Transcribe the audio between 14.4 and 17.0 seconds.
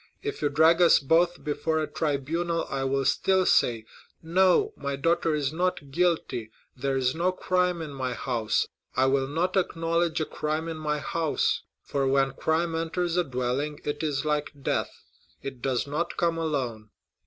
death—it does not come alone.